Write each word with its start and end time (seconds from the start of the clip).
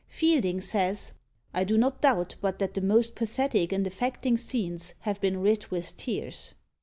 Fielding 0.07 0.61
says, 0.61 1.11
"I 1.53 1.63
do 1.63 1.77
not 1.77 2.01
doubt 2.01 2.33
but 2.41 2.57
that 2.57 2.73
the 2.73 2.81
most 2.81 3.13
pathetic 3.13 3.71
and 3.71 3.85
affecting 3.85 4.35
scenes 4.35 4.95
have 5.01 5.21
been 5.21 5.41
writ 5.43 5.69
with 5.69 5.95
tears." 5.95 6.55